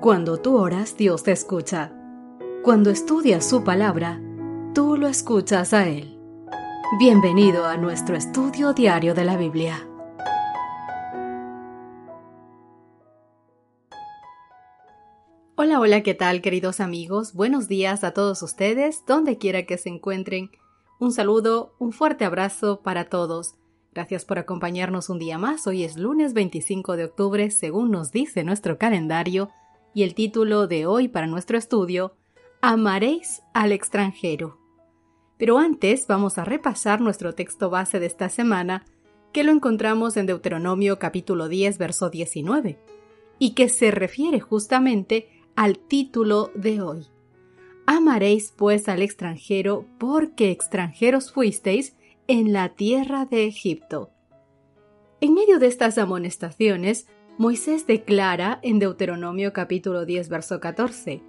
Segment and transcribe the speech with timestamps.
[0.00, 1.90] Cuando tú oras, Dios te escucha.
[2.62, 4.20] Cuando estudias su palabra,
[4.74, 6.20] tú lo escuchas a Él.
[6.98, 9.88] Bienvenido a nuestro estudio diario de la Biblia.
[15.56, 17.32] Hola, hola, ¿qué tal queridos amigos?
[17.32, 20.50] Buenos días a todos ustedes, donde quiera que se encuentren.
[21.00, 23.54] Un saludo, un fuerte abrazo para todos.
[23.94, 25.66] Gracias por acompañarnos un día más.
[25.66, 29.48] Hoy es lunes 25 de octubre, según nos dice nuestro calendario,
[29.96, 32.12] y el título de hoy para nuestro estudio,
[32.60, 34.58] Amaréis al extranjero.
[35.38, 38.84] Pero antes vamos a repasar nuestro texto base de esta semana,
[39.32, 42.78] que lo encontramos en Deuteronomio capítulo 10, verso 19,
[43.38, 47.06] y que se refiere justamente al título de hoy.
[47.86, 54.10] Amaréis pues al extranjero porque extranjeros fuisteis en la tierra de Egipto.
[55.22, 57.06] En medio de estas amonestaciones,
[57.38, 61.22] Moisés declara en Deuteronomio capítulo 10, verso 14,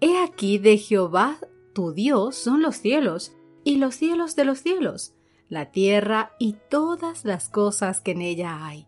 [0.00, 1.38] He aquí de Jehová
[1.72, 3.32] tu Dios son los cielos,
[3.64, 5.14] y los cielos de los cielos,
[5.48, 8.86] la tierra y todas las cosas que en ella hay.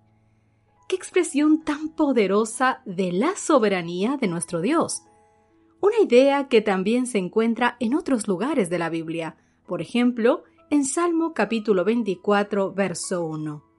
[0.86, 5.02] Qué expresión tan poderosa de la soberanía de nuestro Dios.
[5.80, 10.84] Una idea que también se encuentra en otros lugares de la Biblia, por ejemplo, en
[10.84, 13.69] Salmo capítulo 24, verso 1.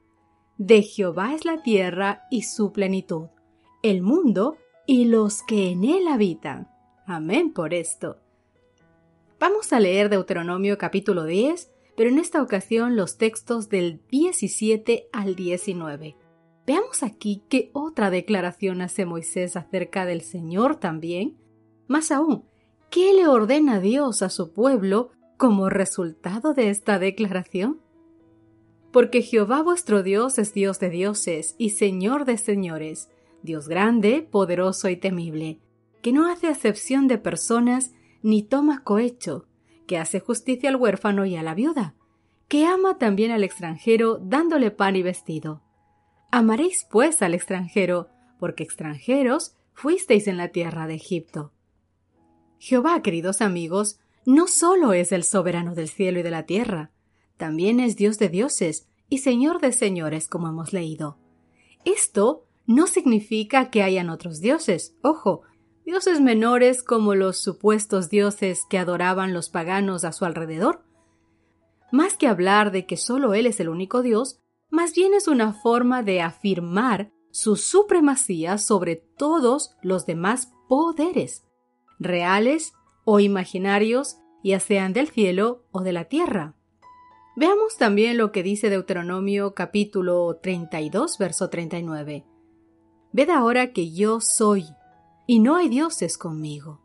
[0.64, 3.30] De Jehová es la tierra y su plenitud,
[3.82, 6.70] el mundo y los que en él habitan.
[7.08, 8.20] Amén por esto.
[9.40, 15.34] Vamos a leer Deuteronomio capítulo 10, pero en esta ocasión los textos del 17 al
[15.34, 16.16] 19.
[16.68, 21.40] Veamos aquí qué otra declaración hace Moisés acerca del Señor también.
[21.88, 22.46] Más aún,
[22.92, 27.82] ¿qué le ordena Dios a su pueblo como resultado de esta declaración?
[28.92, 33.10] Porque Jehová vuestro Dios es Dios de dioses y Señor de señores,
[33.42, 35.60] Dios grande, poderoso y temible,
[36.02, 39.48] que no hace acepción de personas ni toma cohecho,
[39.88, 41.96] que hace justicia al huérfano y a la viuda,
[42.48, 45.62] que ama también al extranjero dándole pan y vestido.
[46.32, 48.10] Amaréis pues al extranjero,
[48.40, 51.54] porque extranjeros fuisteis en la tierra de Egipto.
[52.60, 56.92] Jehová, queridos amigos, no solo es el soberano del cielo y de la tierra,
[57.42, 61.18] también es Dios de dioses y Señor de señores, como hemos leído.
[61.86, 65.42] Esto no significa que hayan otros dioses, ojo,
[65.84, 70.84] dioses menores como los supuestos dioses que adoraban los paganos a su alrededor.
[71.92, 75.52] Más que hablar de que solo Él es el único Dios, más bien es una
[75.52, 81.48] forma de afirmar su supremacía sobre todos los demás poderes,
[81.98, 86.56] reales o imaginarios, ya sean del cielo o de la tierra.
[87.36, 92.26] Veamos también lo que dice Deuteronomio capítulo 32, verso 39.
[93.14, 94.66] Ved ahora que yo soy,
[95.28, 96.82] y no hay dioses conmigo.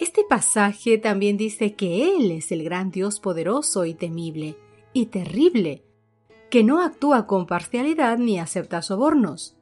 [0.00, 4.56] Este pasaje también dice que Él es el gran Dios poderoso y temible,
[4.92, 5.84] y terrible,
[6.50, 9.56] que no actúa con parcialidad ni acepta sobornos.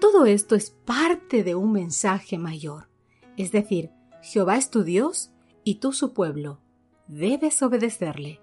[0.00, 2.88] Todo esto es parte de un mensaje mayor,
[3.36, 3.90] es decir,
[4.20, 5.30] Jehová es tu Dios
[5.62, 6.58] y tú su pueblo.
[7.06, 8.40] Debes obedecerle.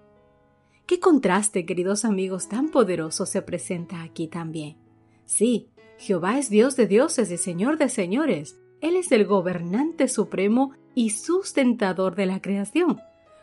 [0.90, 4.76] Qué contraste, queridos amigos, tan poderoso se presenta aquí también.
[5.24, 8.58] Sí, Jehová es Dios de dioses y Señor de señores.
[8.80, 12.98] Él es el gobernante supremo y sustentador de la creación.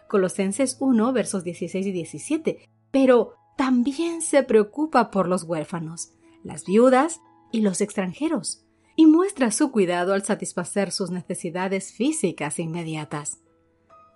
[0.10, 2.68] Colosenses 1, versos 16 y 17.
[2.92, 6.12] Pero también se preocupa por los huérfanos,
[6.44, 7.22] las viudas
[7.54, 8.66] y los extranjeros,
[8.98, 13.40] y muestra su cuidado al satisfacer sus necesidades físicas inmediatas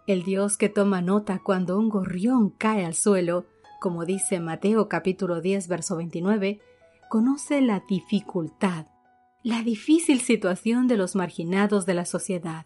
[0.08, 3.46] el Dios que toma nota cuando un gorrión cae al suelo,
[3.80, 6.60] como dice Mateo capítulo 10 verso 29,
[7.10, 8.88] conoce la dificultad,
[9.44, 12.66] la difícil situación de los marginados de la sociedad.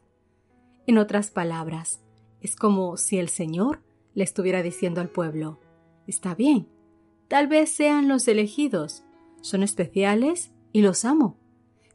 [0.88, 2.01] En otras palabras,
[2.41, 3.81] es como si el Señor
[4.13, 5.59] le estuviera diciendo al pueblo,
[6.07, 6.67] está bien,
[7.28, 9.03] tal vez sean los elegidos,
[9.41, 11.38] son especiales y los amo,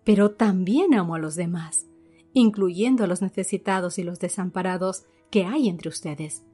[0.04, 1.86] pero también amo a los demás,
[2.32, 6.44] incluyendo a los necesitados y los desamparados que hay entre ustedes.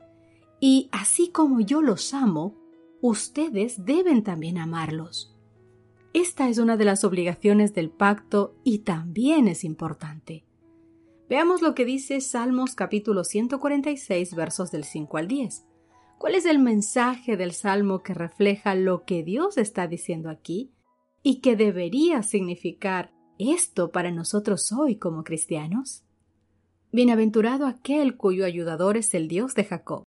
[0.61, 2.55] Y así como yo los amo,
[3.01, 5.35] ustedes deben también amarlos.
[6.13, 10.45] Esta es una de las obligaciones del pacto y también es importante.
[11.29, 15.67] Veamos lo que dice Salmos capítulo 146 versos del 5 al 10.
[16.19, 20.73] ¿Cuál es el mensaje del Salmo que refleja lo que Dios está diciendo aquí
[21.23, 26.06] y que debería significar esto para nosotros hoy como cristianos?
[26.97, 30.05] Bienaventurado aquel cuyo ayudador es el Dios de Jacob,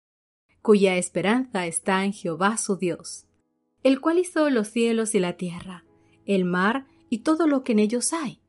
[0.64, 3.28] cuya esperanza está en Jehová su Dios,
[3.84, 5.86] el cual hizo los cielos y la tierra,
[6.26, 8.42] el mar y todo lo que en ellos hay,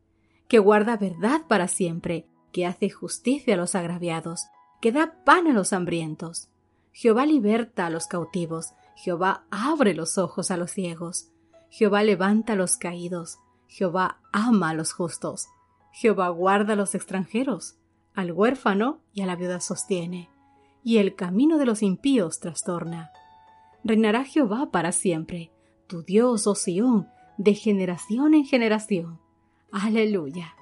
[0.48, 4.46] que guarda verdad para siempre, que hace justicia a los agraviados,
[4.80, 6.48] que da pan a los hambrientos.
[6.92, 11.28] Jehová liberta a los cautivos, Jehová abre los ojos a los ciegos,
[11.68, 13.38] Jehová levanta a los caídos,
[13.68, 15.48] Jehová ama a los justos,
[15.92, 17.76] Jehová guarda a los extranjeros,
[18.20, 20.30] al huérfano y a la viuda sostiene,
[20.84, 23.10] y el camino de los impíos trastorna.
[23.84, 25.50] Reinará Jehová para siempre,
[25.86, 27.08] tu Dios, oh Sión,
[27.38, 29.18] de generación en generación.
[29.72, 30.54] Aleluya.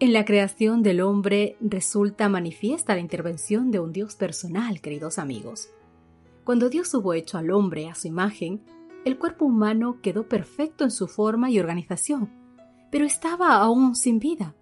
[0.00, 5.70] En la creación del hombre resulta manifiesta la intervención de un Dios personal, queridos amigos.
[6.44, 8.62] Cuando Dios hubo hecho al hombre a su imagen,
[9.04, 12.30] el cuerpo humano quedó perfecto en su forma y organización,
[12.90, 14.54] pero estaba aún sin vida.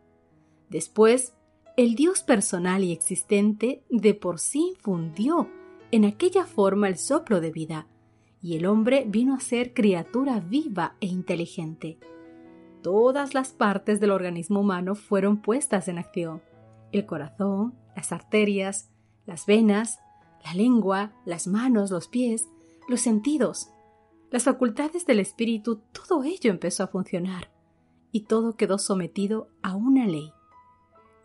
[0.70, 1.34] Después,
[1.76, 5.48] el Dios personal y existente de por sí infundió
[5.90, 7.86] en aquella forma el soplo de vida,
[8.42, 11.98] y el hombre vino a ser criatura viva e inteligente
[12.86, 16.40] todas las partes del organismo humano fueron puestas en acción.
[16.92, 18.92] El corazón, las arterias,
[19.26, 19.98] las venas,
[20.44, 22.48] la lengua, las manos, los pies,
[22.88, 23.70] los sentidos,
[24.30, 27.50] las facultades del espíritu, todo ello empezó a funcionar
[28.12, 30.32] y todo quedó sometido a una ley.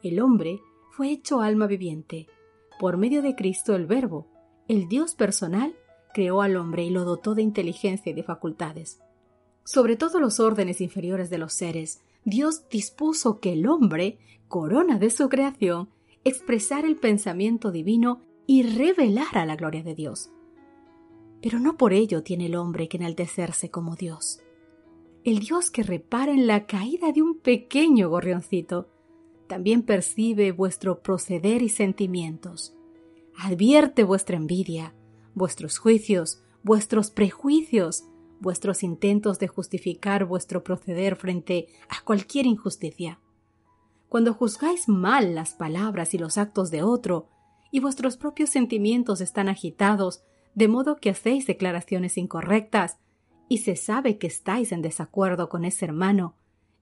[0.03, 2.27] El hombre fue hecho alma viviente.
[2.79, 4.27] Por medio de Cristo el Verbo,
[4.67, 5.75] el Dios personal,
[6.13, 8.99] creó al hombre y lo dotó de inteligencia y de facultades.
[9.63, 15.09] Sobre todos los órdenes inferiores de los seres, Dios dispuso que el hombre, corona de
[15.09, 15.89] su creación,
[16.23, 20.31] expresara el pensamiento divino y revelara la gloria de Dios.
[21.41, 24.41] Pero no por ello tiene el hombre que enaltecerse como Dios.
[25.23, 28.89] El Dios que repara en la caída de un pequeño gorrioncito,
[29.51, 32.73] también percibe vuestro proceder y sentimientos.
[33.37, 34.93] Advierte vuestra envidia,
[35.35, 38.05] vuestros juicios, vuestros prejuicios,
[38.39, 43.19] vuestros intentos de justificar vuestro proceder frente a cualquier injusticia.
[44.07, 47.27] Cuando juzgáis mal las palabras y los actos de otro,
[47.71, 50.23] y vuestros propios sentimientos están agitados,
[50.55, 52.99] de modo que hacéis declaraciones incorrectas,
[53.49, 56.37] y se sabe que estáis en desacuerdo con ese hermano,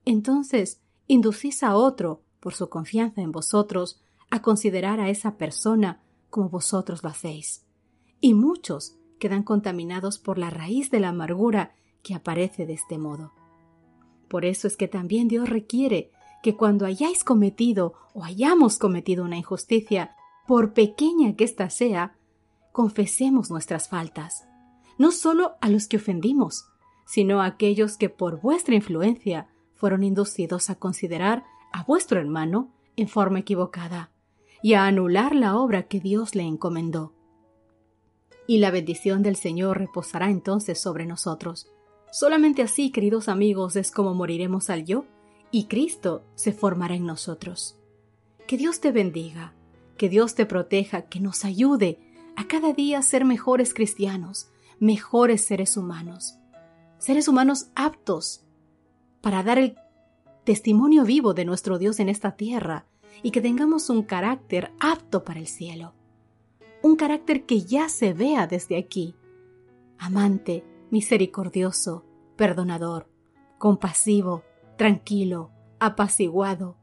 [0.06, 6.50] entonces inducís a otro, por su confianza en vosotros, a considerar a esa persona como
[6.50, 7.66] vosotros lo hacéis.
[8.22, 13.34] Y muchos, quedan contaminados por la raíz de la amargura que aparece de este modo.
[14.28, 19.38] Por eso es que también Dios requiere que cuando hayáis cometido o hayamos cometido una
[19.38, 20.16] injusticia,
[20.48, 22.16] por pequeña que ésta sea,
[22.72, 24.46] confesemos nuestras faltas,
[24.98, 26.66] no solo a los que ofendimos,
[27.06, 33.08] sino a aquellos que por vuestra influencia fueron inducidos a considerar a vuestro hermano en
[33.08, 34.12] forma equivocada
[34.62, 37.14] y a anular la obra que Dios le encomendó
[38.50, 41.68] y la bendición del Señor reposará entonces sobre nosotros.
[42.12, 45.06] Solamente así, queridos amigos, es como moriremos al yo
[45.52, 47.78] y Cristo se formará en nosotros.
[48.48, 49.54] Que Dios te bendiga,
[49.98, 52.00] que Dios te proteja, que nos ayude
[52.36, 54.50] a cada día ser mejores cristianos,
[54.80, 56.40] mejores seres humanos,
[56.98, 58.46] seres humanos aptos
[59.22, 59.76] para dar el
[60.50, 62.86] testimonio vivo de nuestro Dios en esta tierra
[63.22, 65.94] y que tengamos un carácter apto para el cielo
[66.82, 69.16] un carácter que ya se vea desde aquí.
[69.98, 72.06] Amante, misericordioso,
[72.36, 73.10] perdonador,
[73.58, 74.44] compasivo,
[74.78, 76.78] tranquilo, apaciguado,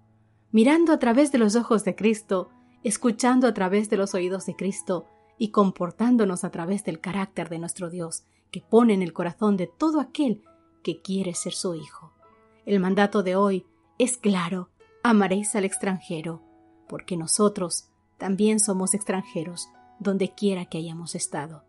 [0.52, 2.50] mirando a través de los ojos de Cristo,
[2.82, 5.06] escuchando a través de los oídos de Cristo
[5.38, 9.66] y comportándonos a través del carácter de nuestro Dios, que pone en el corazón de
[9.66, 10.42] todo aquel
[10.82, 12.15] que quiere ser su hijo.
[12.66, 13.64] El mandato de hoy
[13.96, 14.70] es claro,
[15.04, 16.42] amaréis al extranjero,
[16.88, 19.68] porque nosotros también somos extranjeros
[20.00, 21.62] donde quiera que hayamos estado.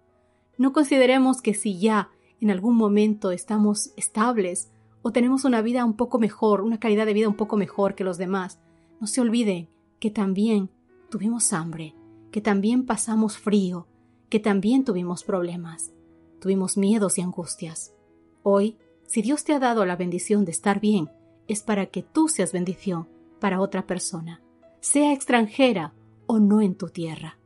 [0.58, 2.10] No consideremos que si ya
[2.42, 4.72] en algún momento estamos estables
[5.04, 8.04] o tenemos una vida un poco mejor, una calidad de vida un poco mejor que
[8.04, 8.60] los demás,
[9.00, 10.72] no se olviden que también
[11.12, 11.94] tuvimos hambre,
[12.32, 13.86] que también pasamos frío,
[14.30, 15.94] que también tuvimos problemas,
[16.42, 17.94] tuvimos miedos y angustias.
[18.42, 21.10] Hoy, si Dios te ha dado la bendición de estar bien,
[21.48, 23.08] es para que tú seas bendición
[23.40, 24.42] para otra persona,
[24.82, 25.94] sea extranjera
[26.28, 27.40] o no en tu tierra.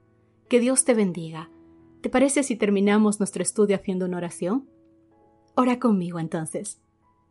[0.50, 1.52] Que Dios te bendiga.
[2.02, 4.68] ¿Te parece si terminamos nuestro estudio haciendo una oración?
[5.56, 6.82] Ora conmigo entonces.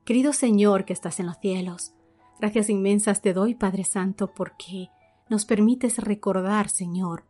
[0.05, 1.93] Querido Señor que estás en los cielos,
[2.39, 4.89] gracias inmensas te doy, Padre Santo, porque
[5.29, 7.25] nos permites recordar, Señor,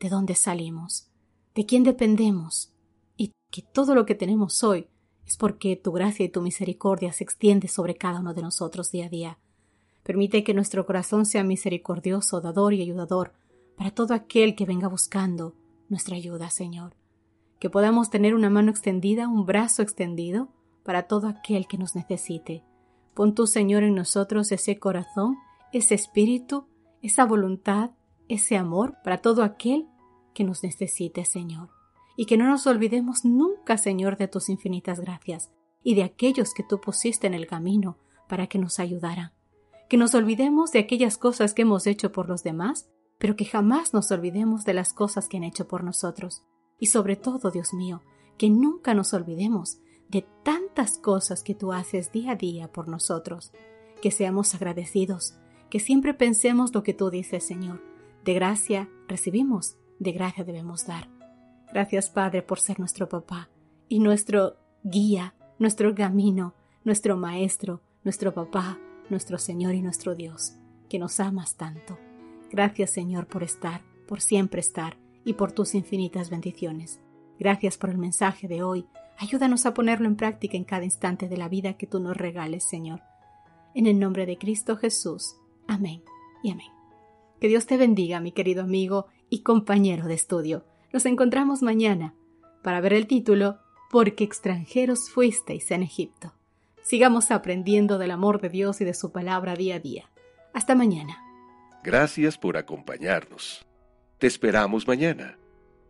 [0.00, 1.10] de dónde salimos,
[1.54, 2.72] de quién dependemos,
[3.16, 4.88] y que todo lo que tenemos hoy
[5.26, 9.06] es porque tu gracia y tu misericordia se extiende sobre cada uno de nosotros día
[9.06, 9.38] a día.
[10.02, 13.32] Permite que nuestro corazón sea misericordioso, dador y ayudador,
[13.76, 15.54] para todo aquel que venga buscando
[15.88, 16.94] nuestra ayuda, Señor.
[17.58, 20.48] Que podamos tener una mano extendida, un brazo extendido
[20.84, 22.62] para todo aquel que nos necesite,
[23.16, 25.38] Pon tú, Señor, en nosotros ese corazón,
[25.72, 26.66] ese espíritu,
[27.00, 27.92] esa voluntad,
[28.28, 29.86] ese amor para todo aquel
[30.34, 31.70] que nos necesite, Señor.
[32.16, 35.50] Y que no nos olvidemos nunca, Señor, de tus infinitas gracias
[35.82, 39.32] y de aquellos que tú pusiste en el camino para que nos ayudaran.
[39.88, 43.94] Que nos olvidemos de aquellas cosas que hemos hecho por los demás, pero que jamás
[43.94, 46.42] nos olvidemos de las cosas que han hecho por nosotros.
[46.78, 48.02] Y sobre todo, Dios mío,
[48.36, 53.52] que nunca nos olvidemos de tantas cosas que tú haces día a día por nosotros.
[54.02, 55.34] Que seamos agradecidos,
[55.70, 57.82] que siempre pensemos lo que tú dices, Señor.
[58.24, 61.15] De gracia recibimos, de gracia debemos dar.
[61.72, 63.48] Gracias, Padre, por ser nuestro papá
[63.88, 66.54] y nuestro guía, nuestro camino,
[66.84, 68.78] nuestro maestro, nuestro papá,
[69.10, 70.54] nuestro Señor y nuestro Dios,
[70.88, 71.98] que nos amas tanto.
[72.50, 77.00] Gracias, Señor, por estar, por siempre estar y por tus infinitas bendiciones.
[77.38, 78.86] Gracias por el mensaje de hoy.
[79.18, 82.64] Ayúdanos a ponerlo en práctica en cada instante de la vida que tú nos regales,
[82.64, 83.02] Señor.
[83.74, 85.36] En el nombre de Cristo Jesús.
[85.66, 86.02] Amén
[86.42, 86.70] y amén.
[87.40, 90.64] Que Dios te bendiga, mi querido amigo y compañero de estudio.
[90.96, 92.14] Nos encontramos mañana
[92.62, 93.58] para ver el título
[93.90, 96.32] Porque extranjeros fuisteis en Egipto.
[96.80, 100.10] Sigamos aprendiendo del amor de Dios y de su palabra día a día.
[100.54, 101.22] Hasta mañana.
[101.84, 103.66] Gracias por acompañarnos.
[104.16, 105.36] Te esperamos mañana.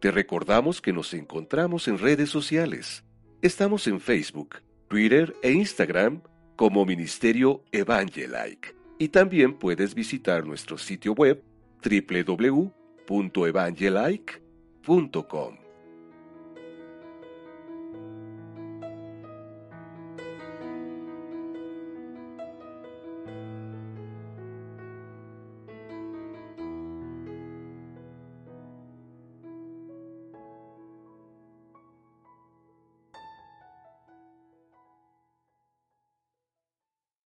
[0.01, 3.05] Te recordamos que nos encontramos en redes sociales.
[3.43, 4.57] Estamos en Facebook,
[4.89, 6.21] Twitter e Instagram
[6.57, 8.75] como Ministerio Evangelike.
[8.99, 11.45] Y también puedes visitar nuestro sitio web
[11.85, 14.46] www.evangelike.com
[14.87, 15.66] www.radiomaría.com